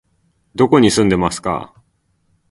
[0.55, 1.75] どこに住んでいますか？